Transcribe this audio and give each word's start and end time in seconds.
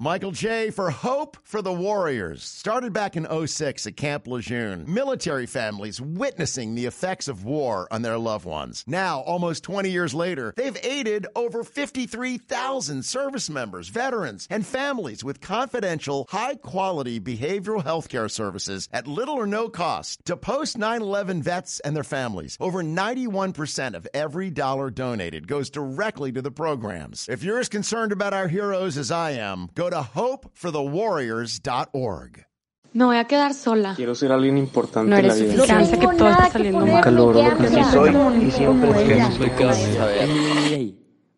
Michael 0.00 0.32
J. 0.32 0.70
for 0.70 0.90
Hope 0.90 1.36
for 1.44 1.62
the 1.62 1.72
Warriors. 1.72 2.42
Started 2.42 2.92
back 2.92 3.16
in 3.16 3.28
06 3.46 3.86
at 3.86 3.96
Camp 3.96 4.26
Lejeune. 4.26 4.92
Military 4.92 5.46
families 5.46 6.00
witnessing 6.00 6.74
the 6.74 6.86
effects 6.86 7.28
of 7.28 7.44
war 7.44 7.86
on 7.92 8.02
their 8.02 8.18
loved 8.18 8.44
ones. 8.44 8.82
Now, 8.88 9.20
almost 9.20 9.62
20 9.62 9.90
years 9.90 10.12
later, 10.12 10.52
they've 10.56 10.76
aided 10.82 11.28
over 11.36 11.62
53,000 11.62 13.04
service 13.04 13.48
members, 13.48 13.88
veterans, 13.88 14.48
and 14.50 14.66
families 14.66 15.22
with 15.22 15.40
confidential, 15.40 16.26
high 16.28 16.56
quality 16.56 17.20
behavioral 17.20 17.84
health 17.84 18.08
care 18.08 18.28
services 18.28 18.88
at 18.92 19.06
little 19.06 19.36
or 19.36 19.46
no 19.46 19.68
cost 19.68 20.24
to 20.24 20.36
post 20.36 20.76
9 20.76 21.02
11 21.02 21.40
vets 21.40 21.78
and 21.78 21.94
their 21.94 22.02
families. 22.02 22.56
Over 22.58 22.82
91% 22.82 23.94
of 23.94 24.08
every 24.12 24.50
dollar 24.50 24.90
donated 24.90 25.46
goes 25.46 25.70
directly 25.70 26.32
to 26.32 26.42
the 26.42 26.50
programs. 26.50 27.28
If 27.28 27.44
you're 27.44 27.60
as 27.60 27.68
concerned 27.68 28.10
about 28.10 28.34
our 28.34 28.48
heroes 28.48 28.98
as 28.98 29.12
I 29.12 29.30
am, 29.32 29.68
go 29.74 29.83
to 29.90 30.02
hopeforthewarriors.org. 30.14 32.46
Me 32.92 33.04
voy 33.04 33.16
a 33.16 33.24
quedar 33.24 33.54
sola. 33.54 33.94
Quiero 33.96 34.14
ser 34.14 34.30
alguien 34.30 34.56
importante 34.56 35.10
No 35.10 35.16
en 35.16 35.26
la 35.26 35.34
eres 35.34 35.42
vida. 35.42 35.54
suficiente, 35.64 35.98
que 35.98 36.06
todo 36.16 36.30
está 36.30 36.50
saliendo 36.50 36.86
mal. 36.86 37.12
Lo 37.14 37.32
que 37.58 37.68
sí 37.68 37.84
soy 37.90 38.14
y 38.46 38.50
siempre 38.52 38.90
es 38.90 38.96
que 39.08 39.16
no 39.16 39.32
soy 39.32 39.50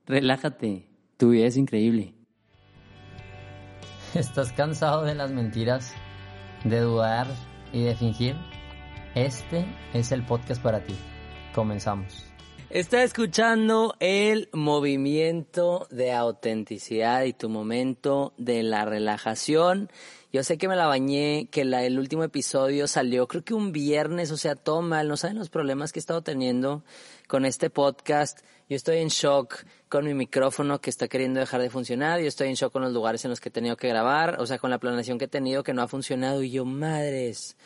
relájate, 0.06 0.90
tu 1.16 1.30
vida 1.30 1.46
es 1.46 1.56
increíble. 1.56 2.12
¿Estás 4.14 4.52
cansado 4.52 5.02
de 5.04 5.14
las 5.14 5.32
mentiras, 5.32 5.94
de 6.64 6.80
dudar 6.80 7.26
y 7.72 7.84
de 7.84 7.94
fingir? 7.94 8.36
Este 9.14 9.64
es 9.94 10.12
el 10.12 10.22
podcast 10.24 10.62
para 10.62 10.80
ti. 10.84 10.94
Comenzamos. 11.54 12.24
Está 12.68 13.04
escuchando 13.04 13.94
el 14.00 14.48
movimiento 14.52 15.86
de 15.90 16.12
autenticidad 16.12 17.22
y 17.22 17.32
tu 17.32 17.48
momento 17.48 18.34
de 18.38 18.64
la 18.64 18.84
relajación. 18.84 19.88
Yo 20.32 20.42
sé 20.42 20.58
que 20.58 20.66
me 20.66 20.74
la 20.74 20.88
bañé, 20.88 21.48
que 21.52 21.64
la, 21.64 21.84
el 21.84 21.96
último 21.96 22.24
episodio 22.24 22.88
salió 22.88 23.28
creo 23.28 23.44
que 23.44 23.54
un 23.54 23.70
viernes, 23.70 24.32
o 24.32 24.36
sea, 24.36 24.56
todo 24.56 24.82
mal. 24.82 25.06
No 25.06 25.16
saben 25.16 25.38
los 25.38 25.48
problemas 25.48 25.92
que 25.92 26.00
he 26.00 26.02
estado 26.02 26.22
teniendo 26.22 26.82
con 27.28 27.44
este 27.44 27.70
podcast. 27.70 28.40
Yo 28.68 28.74
estoy 28.74 28.98
en 28.98 29.08
shock 29.08 29.64
con 29.88 30.04
mi 30.04 30.14
micrófono 30.14 30.80
que 30.80 30.90
está 30.90 31.06
queriendo 31.06 31.38
dejar 31.38 31.62
de 31.62 31.70
funcionar. 31.70 32.20
Yo 32.20 32.26
estoy 32.26 32.48
en 32.48 32.54
shock 32.54 32.72
con 32.72 32.82
los 32.82 32.92
lugares 32.92 33.24
en 33.24 33.30
los 33.30 33.38
que 33.38 33.48
he 33.48 33.52
tenido 33.52 33.76
que 33.76 33.88
grabar, 33.88 34.40
o 34.40 34.46
sea, 34.46 34.58
con 34.58 34.70
la 34.70 34.78
planeación 34.78 35.18
que 35.18 35.26
he 35.26 35.28
tenido 35.28 35.62
que 35.62 35.72
no 35.72 35.82
ha 35.82 35.88
funcionado. 35.88 36.42
Y 36.42 36.50
yo, 36.50 36.64
madres. 36.64 37.56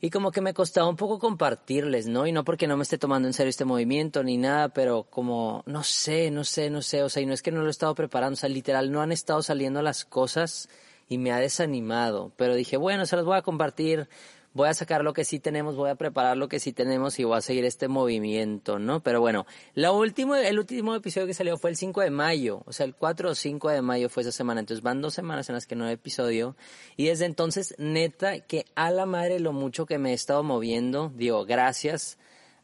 Y 0.00 0.10
como 0.10 0.30
que 0.30 0.42
me 0.42 0.52
costaba 0.52 0.88
un 0.88 0.96
poco 0.96 1.18
compartirles, 1.18 2.06
¿no? 2.06 2.26
Y 2.26 2.32
no 2.32 2.44
porque 2.44 2.66
no 2.66 2.76
me 2.76 2.82
esté 2.82 2.98
tomando 2.98 3.28
en 3.28 3.32
serio 3.32 3.48
este 3.48 3.64
movimiento 3.64 4.22
ni 4.22 4.36
nada, 4.36 4.68
pero 4.68 5.04
como, 5.04 5.62
no 5.66 5.82
sé, 5.82 6.30
no 6.30 6.44
sé, 6.44 6.68
no 6.68 6.82
sé, 6.82 7.02
o 7.02 7.08
sea, 7.08 7.22
y 7.22 7.26
no 7.26 7.32
es 7.32 7.40
que 7.40 7.50
no 7.50 7.62
lo 7.62 7.68
he 7.68 7.70
estado 7.70 7.94
preparando, 7.94 8.34
o 8.34 8.36
sea, 8.36 8.50
literal, 8.50 8.92
no 8.92 9.00
han 9.00 9.10
estado 9.10 9.42
saliendo 9.42 9.80
las 9.80 10.04
cosas 10.04 10.68
y 11.08 11.16
me 11.16 11.32
ha 11.32 11.38
desanimado, 11.38 12.32
pero 12.36 12.54
dije, 12.54 12.76
bueno, 12.76 13.06
se 13.06 13.16
las 13.16 13.24
voy 13.24 13.38
a 13.38 13.42
compartir, 13.42 14.08
voy 14.56 14.68
a 14.68 14.74
sacar 14.74 15.04
lo 15.04 15.12
que 15.12 15.24
sí 15.24 15.38
tenemos, 15.38 15.76
voy 15.76 15.90
a 15.90 15.96
preparar 15.96 16.38
lo 16.38 16.48
que 16.48 16.58
sí 16.60 16.72
tenemos 16.72 17.18
y 17.18 17.24
voy 17.24 17.36
a 17.36 17.42
seguir 17.42 17.66
este 17.66 17.88
movimiento, 17.88 18.78
¿no? 18.78 19.00
Pero 19.00 19.20
bueno, 19.20 19.46
la 19.74 19.92
último, 19.92 20.34
el 20.34 20.58
último 20.58 20.94
episodio 20.94 21.26
que 21.26 21.34
salió 21.34 21.58
fue 21.58 21.68
el 21.68 21.76
5 21.76 22.00
de 22.00 22.10
mayo, 22.10 22.62
o 22.64 22.72
sea, 22.72 22.86
el 22.86 22.94
4 22.94 23.30
o 23.30 23.34
5 23.34 23.68
de 23.68 23.82
mayo 23.82 24.08
fue 24.08 24.22
esa 24.22 24.32
semana, 24.32 24.60
entonces 24.60 24.82
van 24.82 25.02
dos 25.02 25.12
semanas 25.12 25.50
en 25.50 25.56
las 25.56 25.66
que 25.66 25.76
no 25.76 25.84
hay 25.84 25.92
episodio 25.92 26.56
y 26.96 27.06
desde 27.06 27.26
entonces, 27.26 27.74
neta, 27.76 28.40
que 28.40 28.64
a 28.74 28.90
la 28.90 29.04
madre 29.04 29.40
lo 29.40 29.52
mucho 29.52 29.84
que 29.84 29.98
me 29.98 30.12
he 30.12 30.14
estado 30.14 30.42
moviendo, 30.42 31.12
digo, 31.14 31.44
gracias 31.44 32.16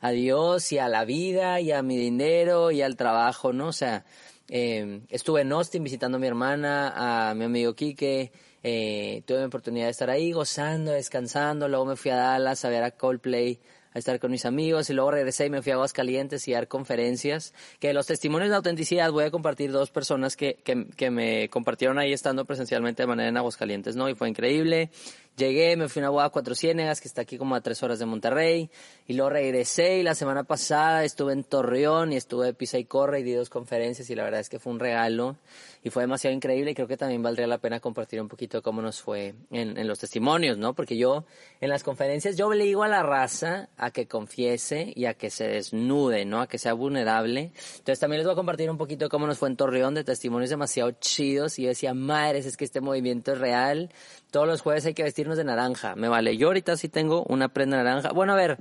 a 0.02 0.10
Dios 0.10 0.72
y 0.72 0.78
a 0.78 0.88
la 0.88 1.04
vida 1.04 1.60
y 1.60 1.70
a 1.70 1.80
mi 1.82 1.96
dinero 1.96 2.72
y 2.72 2.82
al 2.82 2.96
trabajo, 2.96 3.52
¿no? 3.52 3.68
O 3.68 3.72
sea, 3.72 4.04
eh, 4.48 5.00
estuve 5.08 5.42
en 5.42 5.52
Austin 5.52 5.84
visitando 5.84 6.16
a 6.16 6.20
mi 6.20 6.26
hermana, 6.26 7.30
a 7.30 7.34
mi 7.34 7.44
amigo 7.44 7.74
Quique, 7.74 8.32
eh, 8.64 9.22
tuve 9.26 9.38
la 9.38 9.46
oportunidad 9.46 9.86
de 9.86 9.92
estar 9.92 10.10
ahí 10.10 10.32
gozando, 10.32 10.90
descansando, 10.90 11.68
luego 11.68 11.86
me 11.86 11.96
fui 11.96 12.10
a 12.10 12.16
Dallas 12.16 12.64
a 12.64 12.68
ver 12.68 12.82
a 12.82 12.90
Coldplay, 12.90 13.60
a 13.94 13.98
estar 13.98 14.18
con 14.18 14.32
mis 14.32 14.44
amigos 14.44 14.90
y 14.90 14.94
luego 14.94 15.12
regresé 15.12 15.46
y 15.46 15.50
me 15.50 15.62
fui 15.62 15.70
a 15.70 15.76
Aguascalientes 15.76 16.48
y 16.48 16.54
a 16.54 16.56
dar 16.56 16.68
conferencias, 16.68 17.54
que 17.78 17.92
los 17.92 18.06
testimonios 18.06 18.50
de 18.50 18.56
autenticidad 18.56 19.12
voy 19.12 19.24
a 19.24 19.30
compartir 19.30 19.70
dos 19.70 19.90
personas 19.90 20.36
que, 20.36 20.54
que, 20.64 20.86
que 20.96 21.10
me 21.10 21.48
compartieron 21.48 21.98
ahí 21.98 22.12
estando 22.12 22.44
presencialmente 22.44 23.04
de 23.04 23.06
manera 23.06 23.28
en 23.28 23.36
Aguascalientes, 23.36 23.94
¿no? 23.94 24.08
Y 24.08 24.14
fue 24.14 24.28
increíble. 24.28 24.90
Llegué, 25.36 25.76
me 25.76 25.88
fui 25.88 26.00
a 26.00 26.04
una 26.04 26.10
boda 26.10 26.24
a 26.26 26.30
Cuatro 26.30 26.54
Ciénegas, 26.54 27.00
que 27.00 27.08
está 27.08 27.22
aquí 27.22 27.38
como 27.38 27.54
a 27.54 27.62
tres 27.62 27.82
horas 27.82 27.98
de 27.98 28.04
Monterrey, 28.04 28.70
y 29.06 29.14
luego 29.14 29.30
regresé 29.30 29.98
y 29.98 30.02
la 30.02 30.14
semana 30.14 30.44
pasada 30.44 31.04
estuve 31.04 31.32
en 31.32 31.42
Torreón 31.42 32.12
y 32.12 32.16
estuve 32.16 32.46
de 32.46 32.54
Pisa 32.54 32.78
y 32.78 32.84
Corre 32.84 33.20
y 33.20 33.22
di 33.22 33.32
dos 33.32 33.48
conferencias 33.48 34.10
y 34.10 34.14
la 34.14 34.24
verdad 34.24 34.40
es 34.40 34.50
que 34.50 34.58
fue 34.58 34.72
un 34.72 34.78
regalo 34.78 35.36
y 35.82 35.88
fue 35.90 36.02
demasiado 36.02 36.36
increíble 36.36 36.72
y 36.72 36.74
creo 36.74 36.86
que 36.86 36.98
también 36.98 37.22
valdría 37.22 37.46
la 37.46 37.58
pena 37.58 37.80
compartir 37.80 38.20
un 38.20 38.28
poquito 38.28 38.62
cómo 38.62 38.82
nos 38.82 39.00
fue 39.00 39.34
en, 39.50 39.78
en 39.78 39.88
los 39.88 39.98
testimonios, 39.98 40.58
¿no? 40.58 40.74
Porque 40.74 40.98
yo 40.98 41.24
en 41.60 41.70
las 41.70 41.82
conferencias 41.82 42.36
yo 42.36 42.52
le 42.52 42.64
digo 42.64 42.82
a 42.82 42.88
la 42.88 43.02
raza 43.02 43.70
a 43.78 43.90
que 43.90 44.06
confiese 44.06 44.92
y 44.94 45.06
a 45.06 45.14
que 45.14 45.30
se 45.30 45.48
desnude, 45.48 46.26
¿no? 46.26 46.42
A 46.42 46.46
que 46.46 46.58
sea 46.58 46.74
vulnerable. 46.74 47.52
Entonces 47.78 47.98
también 47.98 48.18
les 48.18 48.26
voy 48.26 48.34
a 48.34 48.36
compartir 48.36 48.70
un 48.70 48.78
poquito 48.78 49.08
cómo 49.08 49.26
nos 49.26 49.38
fue 49.38 49.48
en 49.48 49.56
Torreón 49.56 49.94
de 49.94 50.04
testimonios 50.04 50.50
demasiado 50.50 50.90
chidos 50.92 51.58
y 51.58 51.62
yo 51.62 51.68
decía, 51.70 51.94
madres, 51.94 52.44
es 52.44 52.56
que 52.56 52.64
este 52.64 52.80
movimiento 52.80 53.32
es 53.32 53.38
real. 53.38 53.90
Todos 54.30 54.46
los 54.46 54.62
jueves 54.62 54.86
hay 54.86 54.94
que 54.94 55.02
vestirnos 55.22 55.38
de 55.38 55.44
naranja. 55.44 55.94
Me 55.94 56.08
vale. 56.08 56.36
Yo 56.36 56.48
ahorita 56.48 56.76
sí 56.76 56.88
tengo 56.88 57.24
una 57.28 57.48
prenda 57.48 57.76
naranja. 57.76 58.10
Bueno, 58.12 58.32
a 58.32 58.36
ver, 58.36 58.58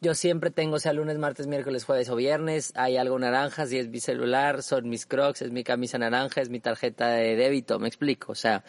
yo 0.00 0.14
siempre 0.14 0.50
tengo, 0.50 0.78
sea 0.78 0.94
lunes, 0.94 1.18
martes, 1.18 1.46
miércoles, 1.46 1.84
jueves 1.84 2.08
o 2.08 2.16
viernes, 2.16 2.72
hay 2.76 2.96
algo 2.96 3.18
naranja, 3.18 3.66
si 3.66 3.78
es 3.78 3.88
mi 3.88 4.00
celular, 4.00 4.62
son 4.62 4.88
mis 4.88 5.04
crocs, 5.04 5.42
es 5.42 5.50
mi 5.50 5.64
camisa 5.64 5.98
naranja, 5.98 6.40
es 6.40 6.48
mi 6.48 6.60
tarjeta 6.60 7.08
de 7.08 7.36
débito, 7.36 7.78
me 7.78 7.88
explico. 7.88 8.32
O 8.32 8.34
sea, 8.34 8.64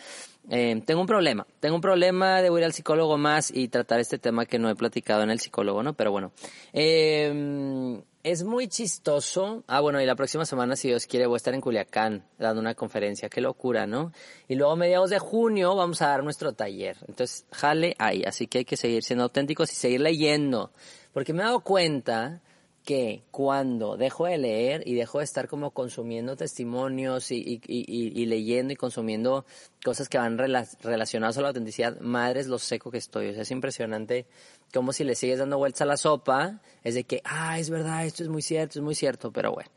eh, 0.50 0.82
tengo 0.86 1.00
un 1.00 1.08
problema. 1.08 1.48
Tengo 1.62 1.76
un 1.76 1.82
problema, 1.82 2.42
debo 2.42 2.58
ir 2.58 2.66
al 2.66 2.74
psicólogo 2.74 3.18
más 3.18 3.52
y 3.56 3.70
tratar 3.70 4.02
este 4.02 4.18
tema 4.18 4.46
que 4.46 4.60
no 4.60 4.70
he 4.70 4.76
platicado 4.76 5.24
en 5.24 5.30
el 5.30 5.40
psicólogo, 5.40 5.84
¿no? 5.84 5.94
Pero 5.94 6.12
bueno. 6.12 6.34
Eh, 6.74 8.02
es 8.32 8.44
muy 8.44 8.68
chistoso. 8.68 9.64
Ah, 9.68 9.80
bueno, 9.80 10.02
y 10.02 10.06
la 10.06 10.16
próxima 10.16 10.46
semana, 10.46 10.76
si 10.76 10.90
Dios 10.90 11.06
quiere, 11.06 11.28
voy 11.28 11.36
a 11.36 11.38
estar 11.38 11.54
en 11.54 11.62
Culiacán 11.62 12.26
dando 12.38 12.60
una 12.60 12.76
conferencia. 12.76 13.30
Qué 13.30 13.40
locura, 13.40 13.88
¿no? 13.88 14.12
Y 14.50 14.56
luego 14.56 14.76
mediados 14.76 15.10
de 15.10 15.20
junio 15.20 15.76
vamos 15.76 16.02
a 16.02 16.10
dar 16.10 16.26
nuestro 16.26 16.52
taller. 16.52 16.98
Entonces, 17.08 17.46
jale 17.52 17.96
ahí. 18.00 18.24
Así 18.26 18.48
que 18.48 18.60
hay 18.60 18.66
que 18.66 18.76
seguir 18.76 19.04
siendo 19.04 19.24
auténticos 19.24 19.72
y 19.72 19.76
seguir 19.76 20.02
leyendo. 20.02 20.72
Porque 21.14 21.32
me 21.32 21.42
he 21.42 21.46
dado 21.46 21.62
cuenta 21.62 22.42
que 22.88 23.26
cuando 23.32 23.98
dejo 23.98 24.28
de 24.28 24.38
leer 24.38 24.88
y 24.88 24.96
dejo 24.96 25.18
de 25.18 25.26
estar 25.26 25.50
como 25.50 25.72
consumiendo 25.72 26.38
testimonios 26.38 27.32
y, 27.32 27.36
y, 27.36 27.62
y, 27.68 28.22
y 28.22 28.26
leyendo 28.28 28.72
y 28.72 28.78
consumiendo 28.78 29.46
cosas 29.84 30.08
que 30.08 30.18
van 30.18 30.38
rela 30.38 30.66
relacionadas 30.82 31.38
a 31.38 31.42
la 31.42 31.50
autenticidad, 31.50 32.00
madres 32.00 32.48
lo 32.48 32.58
seco 32.58 32.90
que 32.90 33.00
estoy. 33.00 33.28
O 33.28 33.34
sea, 33.34 33.42
es 33.42 33.52
impresionante 33.52 34.26
como 34.74 34.94
si 34.94 35.04
le 35.04 35.16
sigues 35.16 35.40
dando 35.40 35.58
vueltas 35.58 35.82
a 35.82 35.86
la 35.86 35.98
sopa, 35.98 36.62
es 36.82 36.96
de 36.96 37.04
que, 37.04 37.22
ah, 37.26 37.60
es 37.60 37.70
verdad, 37.70 38.06
esto 38.06 38.24
es 38.24 38.30
muy 38.30 38.42
cierto, 38.42 38.80
es 38.80 38.84
muy 38.84 38.96
cierto, 38.96 39.34
pero 39.34 39.52
bueno. 39.52 39.70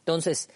Entonces, 0.00 0.50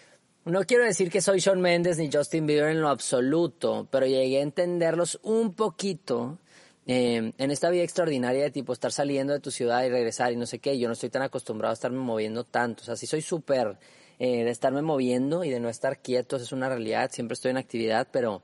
no 0.45 0.65
quiero 0.65 0.85
decir 0.85 1.11
que 1.11 1.23
soy 1.23 1.39
Shawn 1.39 1.63
Mendes 1.63 1.97
ni 1.97 2.11
Justin 2.13 2.47
Bieber 2.47 2.73
en 2.73 2.83
lo 2.83 2.91
absoluto, 2.91 3.89
pero 3.91 4.05
llegué 4.05 4.41
a 4.41 4.43
entenderlos 4.43 5.19
un 5.23 5.55
poquito 5.55 6.41
eh, 6.87 7.33
en 7.37 7.51
esta 7.51 7.71
vida 7.71 7.85
extraordinaria 7.85 8.43
de 8.43 8.51
tipo 8.51 8.73
estar 8.73 8.91
saliendo 8.91 9.33
de 9.33 9.41
tu 9.41 9.51
ciudad 9.51 9.85
y 9.85 9.89
regresar 9.89 10.33
y 10.33 10.37
no 10.37 10.47
sé 10.47 10.59
qué, 10.59 10.79
yo 10.79 10.89
no 10.89 10.95
estoy 10.95 11.11
tan 11.11 11.23
acostumbrado 11.23 11.71
a 11.71 11.75
estarme 11.75 11.99
moviendo 11.99 12.45
tanto, 12.45 12.83
o 12.83 12.85
sea, 12.85 12.97
sí 12.97 13.07
soy 13.07 13.23
súper 13.23 13.79
eh, 14.19 14.45
de 14.45 14.51
estarme 14.51 14.83
moviendo 14.83 15.45
y 15.45 15.51
de 15.51 15.61
no 15.61 15.69
estar 15.69 16.01
quietos, 16.01 16.43
es 16.43 16.53
una 16.53 16.69
realidad, 16.69 17.11
siempre 17.13 17.35
estoy 17.35 17.53
en 17.53 17.59
actividad, 17.59 18.09
pero 18.11 18.43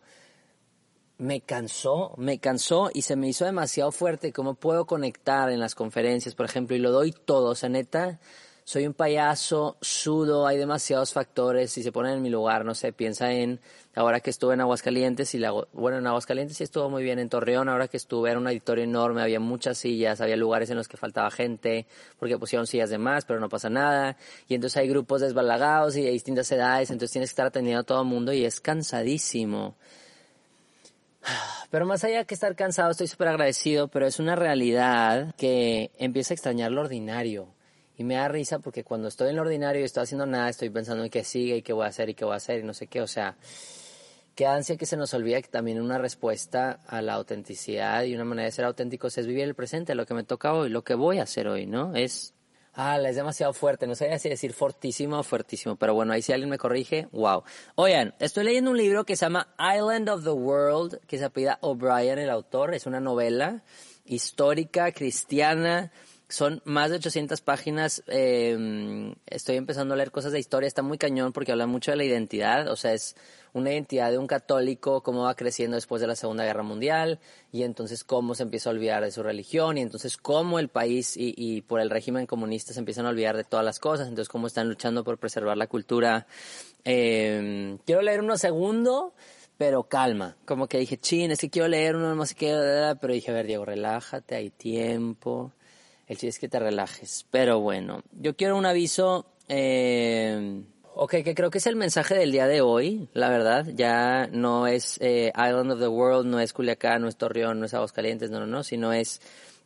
me 1.18 1.40
cansó, 1.40 2.14
me 2.16 2.38
cansó 2.38 2.90
y 2.94 3.02
se 3.02 3.16
me 3.16 3.28
hizo 3.28 3.44
demasiado 3.44 3.90
fuerte 3.90 4.32
cómo 4.32 4.54
puedo 4.54 4.86
conectar 4.86 5.50
en 5.50 5.58
las 5.58 5.74
conferencias, 5.74 6.36
por 6.36 6.46
ejemplo, 6.46 6.76
y 6.76 6.78
lo 6.78 6.92
doy 6.92 7.12
todo, 7.12 7.50
o 7.50 7.54
sea, 7.56 7.68
neta, 7.68 8.20
soy 8.68 8.86
un 8.86 8.92
payaso, 8.92 9.78
sudo, 9.80 10.46
hay 10.46 10.58
demasiados 10.58 11.14
factores, 11.14 11.72
si 11.72 11.82
se 11.82 11.90
ponen 11.90 12.16
en 12.16 12.22
mi 12.22 12.28
lugar, 12.28 12.66
no 12.66 12.74
sé, 12.74 12.92
piensa 12.92 13.32
en, 13.32 13.60
ahora 13.94 14.20
que 14.20 14.28
estuve 14.28 14.52
en 14.52 14.60
Aguascalientes, 14.60 15.34
y 15.34 15.38
la, 15.38 15.52
bueno, 15.72 15.96
en 15.96 16.06
Aguascalientes 16.06 16.58
sí 16.58 16.64
estuvo 16.64 16.90
muy 16.90 17.02
bien, 17.02 17.18
en 17.18 17.30
Torreón, 17.30 17.70
ahora 17.70 17.88
que 17.88 17.96
estuve, 17.96 18.28
era 18.28 18.38
un 18.38 18.46
auditorio 18.46 18.84
enorme, 18.84 19.22
había 19.22 19.40
muchas 19.40 19.78
sillas, 19.78 20.20
había 20.20 20.36
lugares 20.36 20.68
en 20.68 20.76
los 20.76 20.86
que 20.86 20.98
faltaba 20.98 21.30
gente, 21.30 21.86
porque 22.18 22.36
pusieron 22.36 22.66
sillas 22.66 22.90
de 22.90 22.98
más, 22.98 23.24
pero 23.24 23.40
no 23.40 23.48
pasa 23.48 23.70
nada, 23.70 24.18
y 24.48 24.54
entonces 24.54 24.76
hay 24.76 24.88
grupos 24.90 25.22
desbalagados 25.22 25.96
y 25.96 26.02
de 26.02 26.10
distintas 26.10 26.52
edades, 26.52 26.90
entonces 26.90 27.12
tienes 27.12 27.30
que 27.30 27.32
estar 27.32 27.46
atendiendo 27.46 27.80
a 27.80 27.84
todo 27.84 28.02
el 28.02 28.06
mundo 28.08 28.34
y 28.34 28.44
es 28.44 28.60
cansadísimo. 28.60 29.76
Pero 31.70 31.86
más 31.86 32.04
allá 32.04 32.26
que 32.26 32.34
estar 32.34 32.54
cansado, 32.54 32.90
estoy 32.90 33.06
súper 33.06 33.28
agradecido, 33.28 33.88
pero 33.88 34.06
es 34.06 34.18
una 34.18 34.36
realidad 34.36 35.34
que 35.36 35.90
empieza 35.96 36.34
a 36.34 36.36
extrañar 36.36 36.70
lo 36.70 36.82
ordinario. 36.82 37.48
Y 37.98 38.04
me 38.04 38.14
da 38.14 38.28
risa 38.28 38.60
porque 38.60 38.84
cuando 38.84 39.08
estoy 39.08 39.30
en 39.30 39.36
lo 39.36 39.42
ordinario 39.42 39.82
y 39.82 39.84
estoy 39.84 40.04
haciendo 40.04 40.24
nada, 40.24 40.48
estoy 40.48 40.70
pensando 40.70 41.04
en 41.04 41.10
qué 41.10 41.24
sigue 41.24 41.56
y 41.56 41.62
qué 41.62 41.72
voy 41.74 41.84
a 41.84 41.88
hacer 41.88 42.08
y 42.08 42.14
qué 42.14 42.24
voy 42.24 42.34
a 42.34 42.36
hacer 42.36 42.60
y 42.60 42.62
no 42.62 42.72
sé 42.72 42.86
qué. 42.86 43.02
O 43.02 43.06
sea, 43.06 43.36
qué 44.34 44.46
ansia 44.46 44.76
que 44.76 44.86
se 44.86 44.96
nos 44.96 45.12
olvida 45.12 45.42
que 45.42 45.48
también 45.48 45.80
una 45.80 45.98
respuesta 45.98 46.80
a 46.86 47.02
la 47.02 47.14
autenticidad 47.14 48.04
y 48.04 48.14
una 48.14 48.24
manera 48.24 48.46
de 48.46 48.52
ser 48.52 48.64
auténticos 48.64 49.18
es 49.18 49.26
vivir 49.26 49.44
el 49.44 49.54
presente, 49.54 49.94
lo 49.94 50.06
que 50.06 50.14
me 50.14 50.24
toca 50.24 50.54
hoy, 50.54 50.70
lo 50.70 50.84
que 50.84 50.94
voy 50.94 51.18
a 51.18 51.24
hacer 51.24 51.48
hoy, 51.48 51.66
¿no? 51.66 51.94
Es 51.94 52.34
Ah, 52.80 52.96
es 53.00 53.16
demasiado 53.16 53.52
fuerte. 53.52 53.88
No 53.88 53.96
sé 53.96 54.16
si 54.20 54.28
decir 54.28 54.52
fortísimo 54.52 55.18
o 55.18 55.22
fuertísimo, 55.24 55.74
pero 55.74 55.94
bueno, 55.94 56.12
ahí 56.12 56.22
si 56.22 56.32
alguien 56.32 56.48
me 56.48 56.58
corrige, 56.58 57.08
wow. 57.10 57.42
Oigan, 57.74 58.14
estoy 58.20 58.44
leyendo 58.44 58.70
un 58.70 58.76
libro 58.76 59.04
que 59.04 59.16
se 59.16 59.26
llama 59.26 59.48
Island 59.58 60.08
of 60.08 60.22
the 60.22 60.30
World, 60.30 61.00
que 61.08 61.18
se 61.18 61.24
apida 61.24 61.58
O'Brien, 61.60 62.20
el 62.20 62.30
autor. 62.30 62.74
Es 62.74 62.86
una 62.86 63.00
novela 63.00 63.64
histórica, 64.04 64.92
cristiana. 64.92 65.90
Son 66.28 66.60
más 66.64 66.90
de 66.90 66.96
800 66.96 67.40
páginas. 67.40 68.02
Eh, 68.06 69.14
estoy 69.26 69.56
empezando 69.56 69.94
a 69.94 69.96
leer 69.96 70.10
cosas 70.10 70.32
de 70.32 70.38
historia. 70.38 70.66
Está 70.66 70.82
muy 70.82 70.98
cañón 70.98 71.32
porque 71.32 71.52
habla 71.52 71.66
mucho 71.66 71.90
de 71.90 71.96
la 71.96 72.04
identidad. 72.04 72.68
O 72.68 72.76
sea, 72.76 72.92
es 72.92 73.16
una 73.52 73.72
identidad 73.72 74.10
de 74.10 74.18
un 74.18 74.26
católico, 74.26 75.02
cómo 75.02 75.22
va 75.22 75.34
creciendo 75.34 75.76
después 75.76 76.00
de 76.00 76.06
la 76.06 76.16
Segunda 76.16 76.44
Guerra 76.44 76.62
Mundial, 76.62 77.18
y 77.52 77.62
entonces 77.62 78.04
cómo 78.04 78.34
se 78.34 78.42
empieza 78.42 78.70
a 78.70 78.72
olvidar 78.72 79.02
de 79.02 79.10
su 79.10 79.22
religión, 79.22 79.78
y 79.78 79.82
entonces 79.82 80.16
cómo 80.16 80.58
el 80.58 80.68
país 80.68 81.14
y, 81.16 81.62
por 81.62 81.80
el 81.80 81.90
régimen 81.90 82.26
comunista 82.26 82.72
se 82.72 82.78
empiezan 82.78 83.06
a 83.06 83.10
olvidar 83.10 83.36
de 83.36 83.44
todas 83.44 83.64
las 83.64 83.78
cosas, 83.78 84.08
entonces 84.08 84.28
cómo 84.28 84.46
están 84.46 84.68
luchando 84.68 85.04
por 85.04 85.18
preservar 85.18 85.56
la 85.56 85.66
cultura. 85.66 86.26
Eh, 86.84 87.78
quiero 87.84 88.02
leer 88.02 88.20
uno 88.20 88.36
segundo, 88.36 89.14
pero 89.56 89.84
calma, 89.84 90.36
como 90.44 90.68
que 90.68 90.78
dije, 90.78 90.98
chin, 90.98 91.30
es 91.30 91.40
que 91.40 91.50
quiero 91.50 91.68
leer 91.68 91.96
uno 91.96 92.14
más 92.14 92.34
que, 92.34 92.96
pero 93.00 93.12
dije, 93.12 93.30
a 93.30 93.34
ver, 93.34 93.46
Diego, 93.46 93.64
relájate, 93.64 94.36
hay 94.36 94.50
tiempo. 94.50 95.52
El 96.08 96.16
chiste 96.16 96.28
es 96.28 96.38
que 96.40 96.48
te 96.48 96.58
relajes. 96.58 97.26
Pero 97.30 97.60
bueno, 97.60 98.02
yo 98.12 98.34
quiero 98.34 98.56
un 98.56 98.66
aviso. 98.66 99.26
Eh, 99.48 100.62
Ok, 101.00 101.22
que 101.22 101.36
creo 101.36 101.48
que 101.48 101.58
es 101.58 101.66
el 101.68 101.76
mensaje 101.76 102.16
del 102.16 102.32
día 102.32 102.48
de 102.48 102.60
hoy, 102.60 103.08
la 103.12 103.28
verdad. 103.28 103.66
Ya 103.72 104.26
no 104.32 104.66
es 104.66 104.98
eh, 105.00 105.30
Island 105.32 105.70
of 105.70 105.78
the 105.78 105.86
World, 105.86 106.26
no 106.26 106.40
es 106.40 106.52
Culiacán, 106.52 107.02
no 107.02 107.08
es 107.08 107.14
Torreón, 107.14 107.60
no 107.60 107.66
es 107.66 107.74
Aguascalientes, 107.74 108.32
no, 108.32 108.40
no, 108.40 108.46
no, 108.46 108.64
sino 108.64 108.92
es 108.92 109.20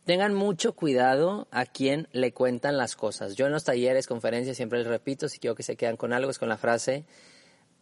tengan 0.05 0.35
mucho 0.35 0.73
cuidado 0.73 1.47
a 1.49 1.65
quien 1.65 2.07
le 2.11 2.33
cuentan 2.33 2.77
las 2.77 2.95
cosas. 2.95 3.33
Yo 3.33 3.47
en 3.47 3.51
los 3.51 3.63
talleres, 3.63 4.05
conferencias, 4.05 4.57
siempre 4.57 4.77
les 4.77 4.87
repito, 4.87 5.27
si 5.27 5.39
quiero 5.39 5.55
que 5.55 5.63
se 5.63 5.75
quedan 5.75 5.97
con 5.97 6.13
algo, 6.13 6.29
es 6.29 6.37
con 6.37 6.49
la 6.49 6.57
frase, 6.57 7.03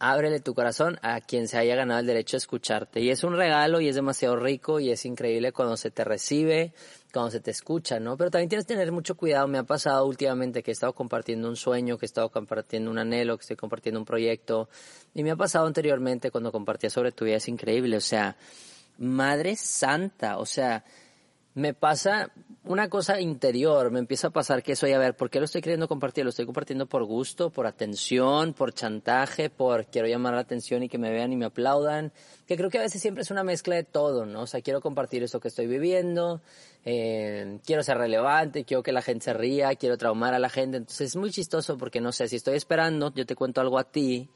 ábrele 0.02 0.40
tu 0.40 0.52
corazón 0.52 0.98
a 1.02 1.20
quien 1.20 1.46
se 1.46 1.58
haya 1.58 1.76
ganado 1.76 2.00
el 2.00 2.06
derecho 2.06 2.36
a 2.36 2.38
escucharte. 2.38 3.00
Y 3.00 3.10
es 3.10 3.22
un 3.22 3.36
regalo 3.36 3.80
y 3.80 3.86
es 3.86 3.94
demasiado 3.94 4.34
rico 4.34 4.80
y 4.80 4.90
es 4.90 5.06
increíble 5.06 5.52
cuando 5.52 5.76
se 5.76 5.92
te 5.92 6.02
recibe, 6.02 6.74
cuando 7.12 7.30
se 7.30 7.38
te 7.38 7.52
escucha, 7.52 8.00
¿no? 8.00 8.16
Pero 8.16 8.28
también 8.28 8.48
tienes 8.48 8.66
que 8.66 8.74
tener 8.74 8.90
mucho 8.90 9.16
cuidado. 9.16 9.46
Me 9.46 9.58
ha 9.58 9.62
pasado 9.62 10.04
últimamente 10.04 10.64
que 10.64 10.72
he 10.72 10.74
estado 10.74 10.92
compartiendo 10.92 11.48
un 11.48 11.54
sueño, 11.54 11.98
que 11.98 12.04
he 12.04 12.08
estado 12.08 12.30
compartiendo 12.30 12.90
un 12.90 12.98
anhelo, 12.98 13.38
que 13.38 13.42
estoy 13.42 13.56
compartiendo 13.56 14.00
un 14.00 14.04
proyecto. 14.04 14.68
Y 15.14 15.22
me 15.22 15.30
ha 15.30 15.36
pasado 15.36 15.68
anteriormente 15.68 16.32
cuando 16.32 16.50
compartía 16.50 16.90
sobre 16.90 17.12
tu 17.12 17.24
vida. 17.24 17.36
Es 17.36 17.46
increíble. 17.46 17.96
O 17.96 18.00
sea, 18.00 18.36
Madre 18.98 19.54
Santa. 19.54 20.38
O 20.38 20.46
sea, 20.46 20.84
me 21.54 21.74
pasa 21.74 22.32
una 22.64 22.88
cosa 22.88 23.20
interior, 23.20 23.90
me 23.90 23.98
empieza 23.98 24.28
a 24.28 24.30
pasar 24.30 24.62
que 24.62 24.76
soy, 24.76 24.92
a 24.92 24.98
ver, 24.98 25.16
¿por 25.16 25.30
qué 25.30 25.40
lo 25.40 25.46
estoy 25.46 25.60
queriendo 25.60 25.88
compartir? 25.88 26.22
Lo 26.22 26.30
estoy 26.30 26.46
compartiendo 26.46 26.86
por 26.86 27.04
gusto, 27.04 27.50
por 27.50 27.66
atención, 27.66 28.54
por 28.54 28.72
chantaje, 28.72 29.50
por 29.50 29.86
quiero 29.86 30.06
llamar 30.06 30.34
la 30.34 30.40
atención 30.40 30.84
y 30.84 30.88
que 30.88 30.96
me 30.96 31.10
vean 31.10 31.32
y 31.32 31.36
me 31.36 31.46
aplaudan, 31.46 32.12
que 32.46 32.56
creo 32.56 32.70
que 32.70 32.78
a 32.78 32.82
veces 32.82 33.02
siempre 33.02 33.22
es 33.22 33.30
una 33.32 33.42
mezcla 33.42 33.74
de 33.74 33.82
todo, 33.82 34.26
¿no? 34.26 34.42
O 34.42 34.46
sea, 34.46 34.60
quiero 34.60 34.80
compartir 34.80 35.24
eso 35.24 35.40
que 35.40 35.48
estoy 35.48 35.66
viviendo, 35.66 36.40
eh, 36.84 37.58
quiero 37.66 37.82
ser 37.82 37.98
relevante, 37.98 38.64
quiero 38.64 38.84
que 38.84 38.92
la 38.92 39.02
gente 39.02 39.24
se 39.24 39.32
ría, 39.32 39.74
quiero 39.74 39.98
traumar 39.98 40.32
a 40.32 40.38
la 40.38 40.48
gente, 40.48 40.76
entonces 40.76 41.08
es 41.08 41.16
muy 41.16 41.32
chistoso 41.32 41.76
porque 41.76 42.00
no 42.00 42.12
sé, 42.12 42.28
si 42.28 42.36
estoy 42.36 42.54
esperando, 42.54 43.12
yo 43.12 43.26
te 43.26 43.34
cuento 43.34 43.60
algo 43.60 43.78
a 43.78 43.84
ti, 43.84 44.30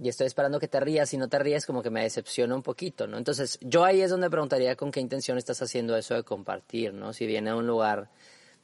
y 0.00 0.08
estoy 0.08 0.26
esperando 0.26 0.60
que 0.60 0.68
te 0.68 0.78
rías, 0.78 1.08
si 1.08 1.16
no 1.16 1.28
te 1.28 1.38
rías 1.38 1.64
como 1.64 1.82
que 1.82 1.90
me 1.90 2.02
decepciona 2.02 2.54
un 2.54 2.62
poquito, 2.62 3.06
¿no? 3.06 3.16
Entonces, 3.16 3.58
yo 3.62 3.84
ahí 3.84 4.02
es 4.02 4.10
donde 4.10 4.28
preguntaría 4.28 4.76
con 4.76 4.90
qué 4.90 5.00
intención 5.00 5.38
estás 5.38 5.62
haciendo 5.62 5.96
eso 5.96 6.14
de 6.14 6.22
compartir, 6.22 6.92
¿no? 6.92 7.12
Si 7.12 7.26
viene 7.26 7.50
a 7.50 7.56
un 7.56 7.66
lugar 7.66 8.10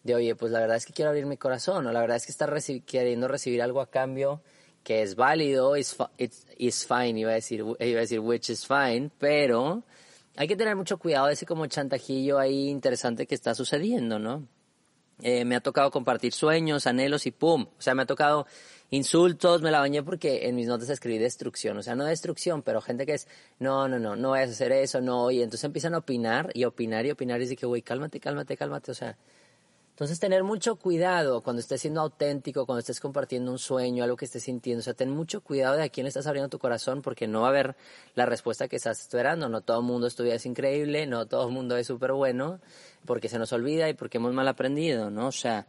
de, 0.02 0.14
oye, 0.14 0.34
pues 0.34 0.52
la 0.52 0.60
verdad 0.60 0.76
es 0.76 0.84
que 0.84 0.92
quiero 0.92 1.10
abrir 1.10 1.26
mi 1.26 1.36
corazón, 1.38 1.86
o 1.86 1.92
la 1.92 2.00
verdad 2.00 2.16
es 2.16 2.26
que 2.26 2.32
estás 2.32 2.50
queriendo 2.84 3.28
recibir 3.28 3.62
algo 3.62 3.80
a 3.80 3.90
cambio 3.90 4.42
que 4.82 5.02
es 5.02 5.14
válido, 5.14 5.76
is 5.76 5.96
fine, 6.86 7.20
iba 7.20 7.30
a, 7.30 7.34
decir, 7.34 7.60
iba 7.60 7.76
a 7.78 8.00
decir 8.00 8.20
which 8.20 8.50
is 8.50 8.66
fine, 8.66 9.10
pero 9.18 9.84
hay 10.36 10.48
que 10.48 10.56
tener 10.56 10.76
mucho 10.76 10.98
cuidado 10.98 11.28
de 11.28 11.34
ese 11.34 11.46
como 11.46 11.66
chantajillo 11.66 12.38
ahí 12.38 12.68
interesante 12.68 13.26
que 13.26 13.34
está 13.34 13.54
sucediendo, 13.54 14.18
¿no? 14.18 14.46
Eh, 15.22 15.44
me 15.44 15.54
ha 15.54 15.60
tocado 15.60 15.90
compartir 15.90 16.32
sueños, 16.32 16.86
anhelos 16.86 17.26
y 17.26 17.30
pum, 17.30 17.66
o 17.78 17.80
sea, 17.80 17.94
me 17.94 18.02
ha 18.02 18.06
tocado 18.06 18.46
insultos, 18.90 19.62
me 19.62 19.70
la 19.70 19.78
bañé 19.78 20.02
porque 20.02 20.48
en 20.48 20.56
mis 20.56 20.66
notas 20.66 20.90
escribí 20.90 21.18
destrucción, 21.18 21.78
o 21.78 21.82
sea, 21.82 21.94
no 21.94 22.04
destrucción, 22.04 22.62
pero 22.62 22.80
gente 22.80 23.06
que 23.06 23.14
es, 23.14 23.28
no, 23.58 23.88
no, 23.88 23.98
no, 23.98 24.16
no 24.16 24.30
vayas 24.30 24.50
a 24.50 24.52
hacer 24.52 24.72
eso, 24.72 25.00
no, 25.00 25.30
y 25.30 25.40
entonces 25.42 25.64
empiezan 25.64 25.94
a 25.94 25.98
opinar 25.98 26.50
y 26.54 26.64
opinar 26.64 27.06
y 27.06 27.12
opinar. 27.12 27.38
Y 27.40 27.44
dice 27.44 27.56
que, 27.56 27.66
güey, 27.66 27.82
cálmate, 27.82 28.20
cálmate, 28.20 28.56
cálmate, 28.56 28.90
o 28.90 28.94
sea, 28.94 29.16
entonces 30.02 30.18
tener 30.18 30.42
mucho 30.42 30.74
cuidado 30.74 31.42
cuando 31.42 31.60
estés 31.60 31.80
siendo 31.80 32.00
auténtico, 32.00 32.66
cuando 32.66 32.80
estés 32.80 32.98
compartiendo 32.98 33.52
un 33.52 33.60
sueño, 33.60 34.02
algo 34.02 34.16
que 34.16 34.24
estés 34.24 34.42
sintiendo, 34.42 34.80
o 34.80 34.82
sea, 34.82 34.94
ten 34.94 35.10
mucho 35.10 35.42
cuidado 35.42 35.76
de 35.76 35.84
a 35.84 35.88
quién 35.90 36.08
estás 36.08 36.26
abriendo 36.26 36.48
tu 36.48 36.58
corazón 36.58 37.02
porque 37.02 37.28
no 37.28 37.42
va 37.42 37.46
a 37.46 37.50
haber 37.50 37.76
la 38.16 38.26
respuesta 38.26 38.66
que 38.66 38.74
estás 38.74 39.00
esperando, 39.00 39.48
no 39.48 39.60
todo 39.60 39.78
el 39.78 39.86
mundo 39.86 40.08
estudia 40.08 40.34
es 40.34 40.44
increíble, 40.44 41.06
no 41.06 41.26
todo 41.26 41.46
el 41.46 41.54
mundo 41.54 41.76
es 41.76 41.86
súper 41.86 42.14
bueno, 42.14 42.58
porque 43.06 43.28
se 43.28 43.38
nos 43.38 43.52
olvida 43.52 43.88
y 43.88 43.94
porque 43.94 44.18
hemos 44.18 44.32
mal 44.32 44.48
aprendido, 44.48 45.08
¿no? 45.08 45.28
O 45.28 45.32
sea, 45.32 45.68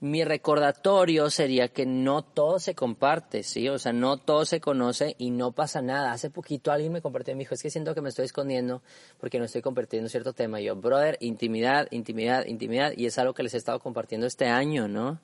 mi 0.00 0.24
recordatorio 0.24 1.28
sería 1.28 1.68
que 1.68 1.84
no 1.84 2.22
todo 2.22 2.58
se 2.58 2.74
comparte, 2.74 3.42
¿sí? 3.42 3.68
O 3.68 3.78
sea, 3.78 3.92
no 3.92 4.16
todo 4.16 4.46
se 4.46 4.58
conoce 4.58 5.14
y 5.18 5.30
no 5.30 5.52
pasa 5.52 5.82
nada. 5.82 6.12
Hace 6.12 6.30
poquito 6.30 6.72
alguien 6.72 6.90
me 6.92 7.02
compartió 7.02 7.34
me 7.34 7.40
dijo, 7.40 7.54
es 7.54 7.62
que 7.62 7.68
siento 7.68 7.94
que 7.94 8.00
me 8.00 8.08
estoy 8.08 8.24
escondiendo 8.24 8.82
porque 9.18 9.38
no 9.38 9.44
estoy 9.44 9.60
compartiendo 9.60 10.08
cierto 10.08 10.32
tema. 10.32 10.58
Y 10.58 10.64
yo, 10.64 10.76
brother, 10.76 11.18
intimidad, 11.20 11.86
intimidad, 11.90 12.46
intimidad. 12.46 12.92
Y 12.96 13.04
es 13.04 13.18
algo 13.18 13.34
que 13.34 13.42
les 13.42 13.52
he 13.52 13.58
estado 13.58 13.78
compartiendo 13.78 14.26
este 14.26 14.46
año, 14.46 14.88
¿no? 14.88 15.20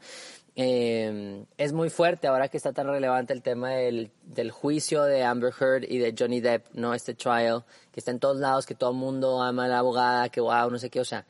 Eh, 0.57 1.45
es 1.57 1.73
muy 1.73 1.89
fuerte 1.89 2.27
ahora 2.27 2.49
que 2.49 2.59
está 2.59 2.75
tan 2.75 2.87
relevante 2.87 3.33
el 3.33 3.43
tema 3.43 3.71
del, 3.71 4.11
del 4.25 4.51
juicio 4.51 5.05
de 5.05 5.25
Amber 5.25 5.55
Heard 5.59 5.85
y 5.85 5.99
de 5.99 6.15
Johnny 6.19 6.41
Depp, 6.41 6.67
¿no? 6.75 6.93
Este 6.93 7.15
trial, 7.15 7.65
que 7.93 8.01
está 8.01 8.11
en 8.11 8.19
todos 8.19 8.37
lados, 8.37 8.67
que 8.67 8.75
todo 8.75 8.91
el 8.91 8.97
mundo 8.97 9.41
ama 9.41 9.65
a 9.65 9.69
la 9.69 9.79
abogada, 9.79 10.29
que 10.29 10.43
wow, 10.43 10.71
no 10.71 10.79
sé 10.79 10.91
qué, 10.91 11.01
o 11.01 11.05
sea 11.05 11.25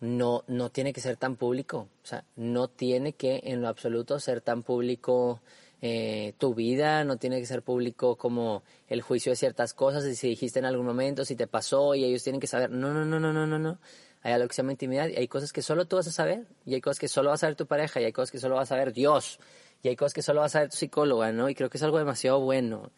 no, 0.00 0.44
no 0.46 0.70
tiene 0.70 0.92
que 0.92 1.00
ser 1.00 1.16
tan 1.16 1.36
público. 1.36 1.88
O 2.02 2.06
sea, 2.06 2.24
no 2.36 2.68
tiene 2.68 3.12
que 3.12 3.40
en 3.44 3.62
lo 3.62 3.68
absoluto 3.68 4.20
ser 4.20 4.40
tan 4.40 4.62
público 4.62 5.40
eh, 5.80 6.34
tu 6.38 6.54
vida, 6.54 7.04
no 7.04 7.18
tiene 7.18 7.38
que 7.38 7.46
ser 7.46 7.62
público 7.62 8.16
como 8.16 8.62
el 8.88 9.02
juicio 9.02 9.30
de 9.30 9.36
ciertas 9.36 9.74
cosas, 9.74 10.04
y 10.06 10.16
si 10.16 10.28
dijiste 10.28 10.58
en 10.58 10.64
algún 10.64 10.86
momento, 10.86 11.24
si 11.24 11.36
te 11.36 11.46
pasó 11.46 11.94
y 11.94 12.04
ellos 12.04 12.22
tienen 12.22 12.40
que 12.40 12.46
saber. 12.46 12.70
No, 12.70 12.92
no, 12.92 13.04
no, 13.04 13.20
no, 13.20 13.32
no, 13.32 13.46
no, 13.46 13.58
no. 13.58 13.78
Hay 14.22 14.32
algo 14.32 14.48
que 14.48 14.54
se 14.54 14.62
llama 14.62 14.72
intimidad 14.72 15.08
y 15.08 15.16
hay 15.16 15.28
cosas 15.28 15.52
que 15.52 15.62
solo 15.62 15.86
tú 15.86 15.96
vas 15.96 16.08
a 16.08 16.12
saber 16.12 16.46
y 16.66 16.74
hay 16.74 16.80
cosas 16.80 16.98
que 16.98 17.06
solo 17.06 17.28
va 17.28 17.36
a 17.36 17.38
saber 17.38 17.54
tu 17.54 17.66
pareja 17.66 18.00
y 18.00 18.04
hay 18.04 18.12
cosas 18.12 18.32
que 18.32 18.38
solo 18.38 18.56
va 18.56 18.62
a 18.62 18.66
saber 18.66 18.92
Dios 18.92 19.38
y 19.82 19.88
hay 19.88 19.96
cosas 19.96 20.12
que 20.12 20.22
solo 20.22 20.40
va 20.40 20.46
a 20.46 20.48
saber 20.48 20.70
tu 20.70 20.76
psicóloga, 20.76 21.30
¿no? 21.30 21.48
Y 21.48 21.54
creo 21.54 21.70
que 21.70 21.76
es 21.76 21.82
algo 21.84 21.98
demasiado 21.98 22.40
bueno. 22.40 22.90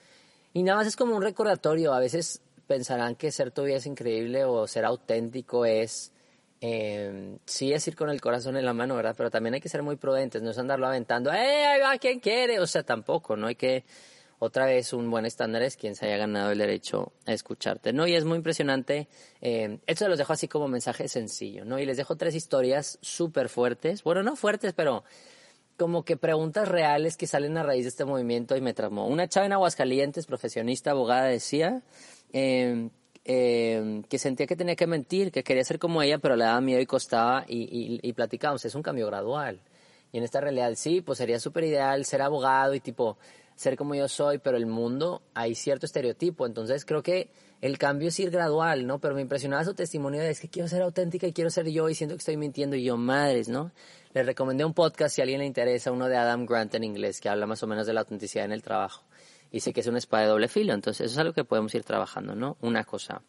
Y 0.55 0.63
nada 0.63 0.79
más 0.79 0.87
es 0.87 0.97
como 0.97 1.15
un 1.15 1.23
recordatorio. 1.23 1.93
A 1.93 2.01
veces 2.01 2.41
pensarán 2.67 3.17
que 3.17 3.31
ser 3.31 3.51
tu 3.51 3.65
vida 3.65 3.77
es 3.77 3.87
increíble 3.87 4.45
o 4.45 4.67
ser 4.67 4.87
auténtico 4.87 5.67
es 5.67 6.13
eh, 6.61 7.39
sí 7.47 7.73
es 7.73 7.87
ir 7.89 7.97
con 7.97 8.11
el 8.11 8.21
corazón 8.21 8.57
en 8.57 8.65
la 8.67 8.75
mano, 8.75 8.95
¿verdad? 8.95 9.15
Pero 9.17 9.31
también 9.31 9.55
hay 9.55 9.61
que 9.61 9.69
ser 9.69 9.83
muy 9.83 9.97
prudentes, 9.97 10.43
no 10.43 10.51
es 10.51 10.59
andarlo 10.59 10.87
aventando, 10.87 11.33
¡eh, 11.33 11.67
ahí 11.67 11.81
va 11.81 11.97
quien 11.99 12.21
quiere! 12.21 12.61
O 12.61 12.67
sea, 12.67 12.83
tampoco, 12.83 13.37
¿no? 13.37 13.47
Hay 13.47 13.55
que, 13.55 13.85
otra 14.39 14.67
vez, 14.67 14.93
un 14.93 15.11
buen 15.11 15.25
estándar 15.25 15.63
es 15.63 15.77
quien 15.77 15.95
se 15.95 16.07
haya 16.07 16.19
ganado 16.19 16.51
el 16.51 16.59
derecho 16.59 17.13
a 17.27 17.33
escucharte, 17.33 17.93
¿no? 17.93 18.07
Y 18.07 18.15
es 18.15 18.25
muy 18.25 18.37
impresionante, 18.37 19.09
eh, 19.41 19.79
esto 19.87 20.09
los 20.09 20.19
dejo 20.19 20.33
así 20.35 20.49
como 20.49 20.69
mensaje 20.69 21.09
sencillo, 21.09 21.65
¿no? 21.65 21.79
Y 21.79 21.87
les 21.87 21.97
dejo 21.97 22.17
tres 22.17 22.35
historias 22.35 22.99
súper 23.01 23.49
fuertes, 23.49 24.03
bueno, 24.03 24.23
no 24.23 24.37
fuertes, 24.37 24.75
pero 24.75 25.05
como 25.79 26.05
que 26.05 26.19
preguntas 26.19 26.69
reales 26.69 27.17
que 27.17 27.27
salen 27.27 27.57
a 27.57 27.63
raíz 27.63 27.85
de 27.85 27.89
este 27.89 28.05
movimiento 28.05 28.55
y 28.55 28.61
me 28.61 28.75
tramó. 28.75 29.07
Una 29.07 29.29
chava 29.29 29.47
en 29.47 29.55
Aguascalientes, 29.55 30.27
profesionista, 30.27 30.91
abogada, 30.91 31.25
decía 31.25 31.83
eh, 32.35 32.91
eh, 33.25 34.03
que 34.09 34.19
sentía 34.19 34.47
que 34.47 34.57
tenía 34.57 34.77
que 34.77 34.87
mentir, 34.87 35.31
que 35.31 35.43
quería 35.43 35.65
ser 35.65 35.79
como 35.79 36.03
ella, 36.03 36.19
pero 36.19 36.37
le 36.37 36.45
daba 36.45 36.61
miedo 36.61 36.81
y 36.81 36.87
costaba 36.87 37.45
y, 37.47 37.63
y, 37.63 38.01
y 38.03 38.13
platicábamos, 38.13 38.65
es 38.65 38.75
un 38.75 38.83
cambio 38.83 39.07
gradual. 39.07 39.61
Y 40.13 40.19
en 40.19 40.25
esta 40.25 40.41
realidad 40.41 40.73
sí, 40.75 41.01
pues 41.01 41.19
sería 41.19 41.39
súper 41.39 41.65
ideal 41.65 42.05
ser 42.05 42.23
abogado 42.23 42.75
y 42.75 42.81
tipo 42.81 43.17
ser 43.55 43.77
como 43.77 43.95
yo 43.95 44.09
soy, 44.09 44.39
pero 44.39 44.57
el 44.57 44.67
mundo 44.67 45.23
hay 45.35 45.55
cierto 45.55 45.85
estereotipo, 45.85 46.47
entonces 46.47 46.87
creo 46.87 47.03
que 47.03 47.29
el 47.61 47.77
cambio 47.77 48.09
es 48.09 48.19
ir 48.19 48.31
gradual, 48.31 48.87
¿no? 48.87 48.99
Pero 49.01 49.15
me 49.15 49.21
impresionaba 49.21 49.63
su 49.67 49.75
testimonio 49.75 50.23
de 50.23 50.31
es 50.31 50.41
que 50.41 50.49
quiero 50.49 50.67
ser 50.67 50.81
auténtica 50.81 51.27
y 51.27 51.35
quiero 51.35 51.51
ser 51.51 51.69
yo 51.69 51.91
y 51.91 51.95
siento 51.95 52.15
que 52.15 52.21
estoy 52.21 52.39
mintiendo 52.39 52.75
y 52.75 52.85
yo, 52.85 52.97
madres, 52.97 53.51
¿no? 53.51 53.71
Les 54.15 54.25
recomendé 54.25 54.65
un 54.65 54.73
podcast 54.73 55.15
si 55.15 55.21
a 55.21 55.25
alguien 55.25 55.41
le 55.41 55.47
interesa, 55.47 55.93
uno 55.93 56.09
de 56.09 56.17
Adam 56.17 56.47
Grant 56.47 56.75
en 56.75 56.85
inglés, 56.85 57.21
que 57.21 57.29
habla 57.29 57.47
más 57.47 57.63
o 57.63 57.67
menos 57.67 57.87
de 57.87 57.93
la 57.93 58.01
autenticidad 58.01 58.47
en 58.47 58.53
el 58.53 58.63
trabajo 58.63 59.05
y 59.51 59.61
sé 59.61 59.73
que 59.73 59.81
es 59.81 59.87
una 59.87 59.99
espada 59.99 60.25
de 60.25 60.29
doble 60.31 60.49
filo. 60.49 60.73
Entonces, 60.75 61.07
eso 61.07 61.15
es 61.15 61.19
algo 61.19 61.33
que 61.33 61.45
podemos 61.45 61.75
ir 61.75 61.85
trabajando, 61.85 62.35
¿no? 62.35 62.57
Una 62.61 62.85
cosa. 62.85 63.23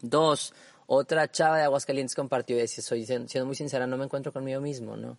Dos, 0.00 0.54
otra 0.86 1.30
chava 1.30 1.58
de 1.58 1.64
Aguascalientes 1.64 2.14
compartió 2.14 2.56
y 2.56 2.60
decía, 2.60 2.82
soy 2.82 3.04
siendo 3.04 3.46
muy 3.46 3.54
sincera, 3.54 3.86
no 3.86 3.96
me 3.96 4.04
encuentro 4.04 4.32
conmigo 4.32 4.60
mismo, 4.60 4.96
¿no? 4.96 5.18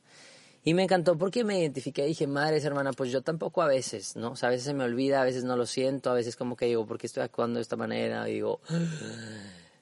Y 0.63 0.73
me 0.73 0.83
encantó 0.83 1.17
porque 1.17 1.43
me 1.43 1.59
identifiqué 1.59 2.03
y 2.05 2.09
dije, 2.09 2.27
madre, 2.27 2.57
hermana, 2.57 2.91
pues 2.91 3.11
yo 3.11 3.21
tampoco 3.21 3.61
a 3.61 3.67
veces, 3.67 4.15
¿no? 4.15 4.31
O 4.31 4.35
sea, 4.35 4.49
a 4.49 4.51
veces 4.51 4.65
se 4.65 4.73
me 4.73 4.83
olvida, 4.83 5.21
a 5.21 5.23
veces 5.23 5.43
no 5.43 5.55
lo 5.55 5.65
siento, 5.65 6.09
a 6.09 6.13
veces 6.13 6.35
como 6.35 6.57
que 6.57 6.65
digo, 6.65 6.85
¿por 6.85 6.97
qué 6.97 7.07
estoy 7.07 7.23
actuando 7.23 7.57
de 7.57 7.61
esta 7.61 7.77
manera? 7.77 8.25
Digo, 8.25 8.59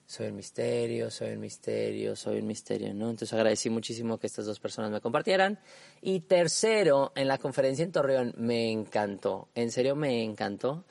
soy 0.08 0.28
un 0.28 0.38
misterio, 0.38 1.12
soy 1.12 1.34
un 1.34 1.42
misterio, 1.42 2.16
soy 2.16 2.40
un 2.40 2.48
misterio, 2.48 2.94
¿no? 2.94 3.10
Entonces 3.10 3.34
agradecí 3.34 3.70
muchísimo 3.70 4.18
que 4.18 4.28
estas 4.28 4.46
dos 4.46 4.58
personas 4.58 4.90
me 4.90 5.02
compartieran. 5.02 5.60
Y 6.02 6.22
tercero, 6.22 7.12
en 7.14 7.28
la 7.28 7.38
conferencia 7.38 7.84
en 7.84 7.92
Torreón 7.92 8.34
me 8.38 8.72
encantó, 8.72 9.50
en 9.54 9.70
serio 9.70 9.98
me 9.98 10.24
encantó 10.24 10.86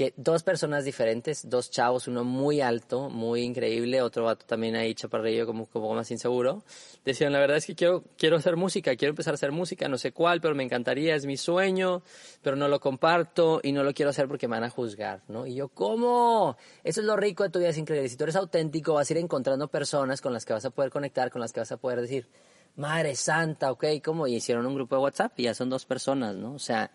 que 0.00 0.14
dos 0.16 0.42
personas 0.42 0.86
diferentes, 0.86 1.50
dos 1.50 1.70
chavos, 1.70 2.08
uno 2.08 2.24
muy 2.24 2.62
alto, 2.62 3.10
muy 3.10 3.42
increíble, 3.42 4.00
otro 4.00 4.24
vato 4.24 4.46
también 4.46 4.74
ahí 4.74 4.94
chaparrillo 4.94 5.44
como, 5.44 5.66
como 5.66 5.92
más 5.92 6.10
inseguro, 6.10 6.64
decían, 7.04 7.34
la 7.34 7.38
verdad 7.38 7.58
es 7.58 7.66
que 7.66 7.74
quiero, 7.74 8.02
quiero 8.16 8.36
hacer 8.36 8.56
música, 8.56 8.96
quiero 8.96 9.10
empezar 9.10 9.34
a 9.34 9.36
hacer 9.36 9.52
música, 9.52 9.88
no 9.88 9.98
sé 9.98 10.12
cuál, 10.12 10.40
pero 10.40 10.54
me 10.54 10.62
encantaría, 10.62 11.14
es 11.14 11.26
mi 11.26 11.36
sueño, 11.36 12.02
pero 12.40 12.56
no 12.56 12.66
lo 12.66 12.80
comparto 12.80 13.60
y 13.62 13.72
no 13.72 13.82
lo 13.84 13.92
quiero 13.92 14.08
hacer 14.08 14.26
porque 14.26 14.48
me 14.48 14.56
van 14.56 14.64
a 14.64 14.70
juzgar, 14.70 15.20
¿no? 15.28 15.46
Y 15.46 15.56
yo, 15.56 15.68
¿cómo? 15.68 16.56
Eso 16.82 17.02
es 17.02 17.06
lo 17.06 17.18
rico 17.18 17.42
de 17.42 17.50
tu 17.50 17.58
vida, 17.58 17.68
es 17.68 17.76
increíble. 17.76 18.08
Si 18.08 18.16
tú 18.16 18.24
eres 18.24 18.36
auténtico, 18.36 18.94
vas 18.94 19.10
a 19.10 19.12
ir 19.12 19.18
encontrando 19.18 19.68
personas 19.68 20.22
con 20.22 20.32
las 20.32 20.46
que 20.46 20.54
vas 20.54 20.64
a 20.64 20.70
poder 20.70 20.90
conectar, 20.90 21.30
con 21.30 21.42
las 21.42 21.52
que 21.52 21.60
vas 21.60 21.72
a 21.72 21.76
poder 21.76 22.00
decir, 22.00 22.26
Madre 22.74 23.14
Santa, 23.16 23.70
ok, 23.70 23.84
¿cómo? 24.02 24.26
Y 24.26 24.36
hicieron 24.36 24.64
un 24.64 24.76
grupo 24.76 24.96
de 24.96 25.02
WhatsApp 25.02 25.38
y 25.40 25.42
ya 25.42 25.52
son 25.52 25.68
dos 25.68 25.84
personas, 25.84 26.36
¿no? 26.36 26.54
O 26.54 26.58
sea, 26.58 26.90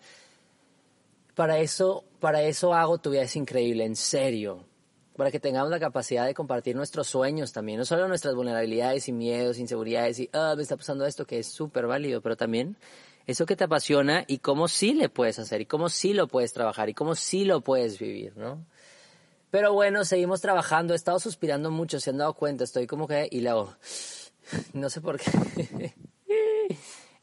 para 1.36 1.58
eso, 1.58 2.04
para 2.18 2.42
eso 2.42 2.72
hago 2.74 2.96
tu 2.98 3.10
vida 3.10 3.22
es 3.22 3.36
increíble, 3.36 3.84
en 3.84 3.94
serio. 3.94 4.64
Para 5.16 5.30
que 5.30 5.38
tengamos 5.38 5.70
la 5.70 5.78
capacidad 5.78 6.26
de 6.26 6.34
compartir 6.34 6.74
nuestros 6.74 7.08
sueños 7.08 7.52
también, 7.52 7.78
no 7.78 7.84
solo 7.84 8.08
nuestras 8.08 8.34
vulnerabilidades 8.34 9.06
y 9.08 9.12
miedos, 9.12 9.58
inseguridades 9.58 10.18
y, 10.18 10.30
ah, 10.32 10.54
me 10.56 10.62
está 10.62 10.76
pasando 10.76 11.06
esto 11.06 11.26
que 11.26 11.38
es 11.38 11.46
súper 11.46 11.86
válido, 11.86 12.22
pero 12.22 12.36
también 12.36 12.76
eso 13.26 13.44
que 13.44 13.54
te 13.54 13.64
apasiona 13.64 14.24
y 14.26 14.38
cómo 14.38 14.66
sí 14.66 14.94
le 14.94 15.10
puedes 15.10 15.38
hacer 15.38 15.60
y 15.60 15.66
cómo 15.66 15.90
sí 15.90 16.14
lo 16.14 16.26
puedes 16.26 16.54
trabajar 16.54 16.88
y 16.88 16.94
cómo 16.94 17.14
sí 17.14 17.44
lo 17.44 17.60
puedes 17.60 17.98
vivir, 17.98 18.34
¿no? 18.36 18.64
Pero 19.50 19.74
bueno, 19.74 20.04
seguimos 20.04 20.40
trabajando, 20.40 20.94
he 20.94 20.96
estado 20.96 21.18
suspirando 21.18 21.70
mucho, 21.70 22.00
se 22.00 22.10
han 22.10 22.18
dado 22.18 22.32
cuenta, 22.32 22.64
estoy 22.64 22.86
como 22.86 23.06
que, 23.06 23.28
y 23.30 23.42
luego, 23.42 23.74
no 24.72 24.88
sé 24.88 25.02
por 25.02 25.18
qué. 25.18 25.94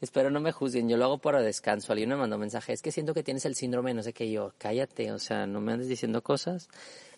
Espero 0.04 0.30
no 0.30 0.38
me 0.38 0.52
juzguen, 0.52 0.86
yo 0.86 0.98
lo 0.98 1.06
hago 1.06 1.18
por 1.18 1.40
descanso. 1.40 1.90
Alguien 1.90 2.10
me 2.10 2.16
mandó 2.16 2.36
mensaje, 2.36 2.74
es 2.74 2.82
que 2.82 2.92
siento 2.92 3.14
que 3.14 3.22
tienes 3.22 3.46
el 3.46 3.54
síndrome, 3.54 3.94
no 3.94 4.02
sé 4.02 4.12
qué, 4.12 4.30
yo, 4.30 4.52
cállate, 4.58 5.10
o 5.12 5.18
sea, 5.18 5.46
no 5.46 5.62
me 5.62 5.72
andes 5.72 5.88
diciendo 5.88 6.22
cosas. 6.22 6.68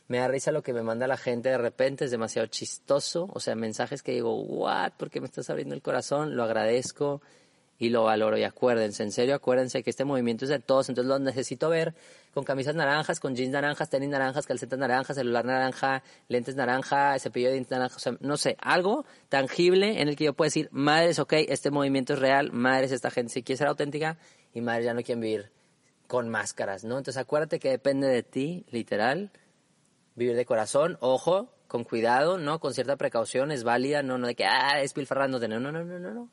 Me 0.06 0.18
da 0.18 0.28
risa 0.28 0.52
lo 0.52 0.62
que 0.62 0.72
me 0.72 0.84
manda 0.84 1.08
la 1.08 1.16
gente 1.16 1.48
de 1.48 1.58
repente, 1.58 2.04
es 2.04 2.12
demasiado 2.12 2.46
chistoso, 2.46 3.28
o 3.34 3.40
sea, 3.40 3.56
mensajes 3.56 4.04
que 4.04 4.12
digo, 4.12 4.40
what, 4.40 4.92
porque 4.96 5.20
me 5.20 5.26
estás 5.26 5.50
abriendo 5.50 5.74
el 5.74 5.82
corazón, 5.82 6.36
lo 6.36 6.44
agradezco 6.44 7.22
y 7.78 7.90
lo 7.90 8.04
valoro. 8.04 8.38
Y 8.38 8.44
acuérdense, 8.44 9.02
en 9.02 9.12
serio, 9.12 9.34
acuérdense 9.34 9.82
que 9.82 9.90
este 9.90 10.04
movimiento 10.04 10.44
es 10.44 10.50
de 10.50 10.58
todos, 10.58 10.88
entonces 10.88 11.08
lo 11.08 11.18
necesito 11.18 11.68
ver 11.68 11.94
con 12.32 12.44
camisas 12.44 12.74
naranjas, 12.74 13.20
con 13.20 13.34
jeans 13.34 13.52
naranjas, 13.52 13.88
tenis 13.88 14.08
naranjas, 14.08 14.46
calcetas 14.46 14.78
naranjas, 14.78 15.16
celular 15.16 15.44
naranja, 15.44 16.02
lentes 16.28 16.54
naranja, 16.54 17.18
cepillo 17.18 17.48
de 17.48 17.54
dientes 17.54 17.70
naranja, 17.70 17.98
no 18.20 18.36
sé, 18.36 18.56
algo 18.60 19.04
tangible 19.28 20.00
en 20.00 20.08
el 20.08 20.16
que 20.16 20.24
yo 20.24 20.34
pueda 20.34 20.46
decir, 20.46 20.68
madres, 20.72 21.18
ok, 21.18 21.32
este 21.48 21.70
movimiento 21.70 22.14
es 22.14 22.18
real, 22.18 22.52
madres, 22.52 22.92
esta 22.92 23.10
gente 23.10 23.32
si 23.32 23.42
quiere 23.42 23.58
ser 23.58 23.68
auténtica 23.68 24.18
y 24.52 24.60
madres 24.60 24.86
ya 24.86 24.94
no 24.94 25.02
quieren 25.02 25.20
vivir 25.20 25.50
con 26.06 26.28
máscaras, 26.28 26.84
¿no? 26.84 26.98
Entonces 26.98 27.20
acuérdate 27.20 27.58
que 27.58 27.70
depende 27.70 28.06
de 28.06 28.22
ti, 28.22 28.64
literal, 28.70 29.32
vivir 30.14 30.36
de 30.36 30.44
corazón, 30.44 30.96
ojo, 31.00 31.52
con 31.66 31.84
cuidado, 31.84 32.38
¿no? 32.38 32.60
Con 32.60 32.74
cierta 32.74 32.96
precaución, 32.96 33.50
es 33.50 33.64
válida, 33.64 34.02
no, 34.02 34.18
no 34.18 34.28
de 34.28 34.34
que, 34.36 34.44
ah, 34.44 34.78
despilfarrándote, 34.78 35.48
no, 35.48 35.58
no, 35.58 35.72
no, 35.72 35.84
no, 35.84 35.98
no, 35.98 36.14
no 36.14 36.30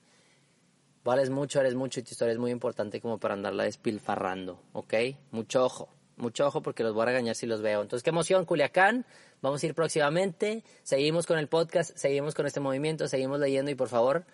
Vales 1.04 1.30
mucho, 1.30 1.60
eres 1.60 1.76
mucho 1.76 2.00
y 2.00 2.04
tu 2.04 2.12
historia 2.12 2.32
es 2.32 2.40
muy 2.40 2.52
importante 2.52 3.02
como 3.02 3.18
para 3.18 3.34
andarla 3.34 3.66
despilfarrando, 3.66 4.62
¿ok? 4.72 4.94
Mucho 5.32 5.66
ojo, 5.66 5.90
mucho 6.16 6.48
ojo 6.48 6.62
porque 6.62 6.84
los 6.84 6.94
voy 6.94 7.04
a 7.04 7.06
regañar 7.08 7.36
si 7.36 7.46
los 7.46 7.62
veo. 7.62 7.82
Entonces, 7.82 8.04
qué 8.04 8.12
emoción, 8.12 8.46
Culiacán. 8.46 9.06
Vamos 9.42 9.62
a 9.62 9.66
ir 9.66 9.74
próximamente. 9.74 10.64
Seguimos 10.84 11.26
con 11.26 11.38
el 11.38 11.50
podcast, 11.50 11.98
seguimos 11.98 12.34
con 12.34 12.46
este 12.46 12.62
movimiento, 12.62 13.10
seguimos 13.10 13.40
leyendo 13.42 13.70
y 13.70 13.76
por 13.76 13.90
favor, 13.90 14.26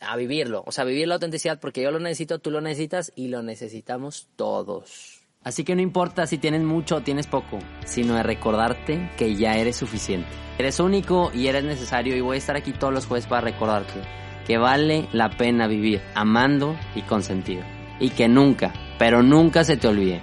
a 0.00 0.16
vivirlo. 0.16 0.62
O 0.66 0.72
sea, 0.72 0.84
vivir 0.84 1.08
la 1.08 1.14
autenticidad 1.14 1.58
porque 1.58 1.80
yo 1.80 1.90
lo 1.90 2.00
necesito, 2.00 2.38
tú 2.38 2.50
lo 2.50 2.60
necesitas 2.60 3.12
y 3.16 3.28
lo 3.28 3.42
necesitamos 3.42 4.28
todos. 4.36 5.22
Así 5.42 5.64
que 5.64 5.74
no 5.74 5.80
importa 5.80 6.26
si 6.26 6.36
tienes 6.36 6.60
mucho 6.60 6.96
o 6.96 7.00
tienes 7.00 7.26
poco, 7.26 7.58
sino 7.86 8.14
de 8.16 8.22
recordarte 8.22 9.10
que 9.16 9.36
ya 9.36 9.56
eres 9.56 9.76
suficiente. 9.76 10.28
Eres 10.58 10.80
único 10.80 11.30
y 11.32 11.46
eres 11.46 11.64
necesario 11.64 12.14
y 12.14 12.20
voy 12.20 12.34
a 12.34 12.38
estar 12.38 12.56
aquí 12.56 12.72
todos 12.72 12.92
los 12.92 13.06
jueves 13.06 13.26
para 13.26 13.40
recordarte 13.40 14.02
que 14.46 14.58
vale 14.58 15.08
la 15.12 15.30
pena 15.30 15.66
vivir 15.66 16.00
amando 16.14 16.76
y 16.94 17.02
con 17.02 17.22
sentido. 17.22 17.62
Y 17.98 18.10
que 18.10 18.28
nunca, 18.28 18.72
pero 18.98 19.22
nunca 19.22 19.64
se 19.64 19.76
te 19.76 19.88
olvide, 19.88 20.20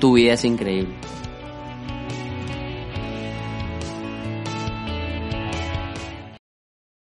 tu 0.00 0.14
vida 0.14 0.34
es 0.34 0.44
increíble. 0.44 0.94